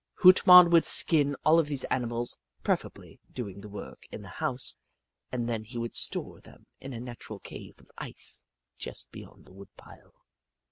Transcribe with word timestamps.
Hoot 0.15 0.47
Mon 0.47 0.71
would 0.71 0.83
skin 0.83 1.35
all 1.45 1.59
of 1.59 1.67
these 1.67 1.83
animals, 1.83 2.39
prefer 2.63 2.87
ably 2.87 3.19
doing 3.31 3.61
the 3.61 3.69
work 3.69 4.07
in 4.11 4.23
the 4.23 4.29
house, 4.41 4.77
and 5.31 5.47
then 5.47 5.63
he 5.63 5.77
would 5.77 5.95
store 5.95 6.41
them 6.41 6.65
in 6.79 6.91
a 6.91 6.99
natural 6.99 7.37
cave 7.37 7.77
of 7.77 7.91
ice 7.99 8.43
just 8.79 9.11
beyond 9.11 9.45
the 9.45 9.53
wood 9.53 9.69
pile. 9.77 10.15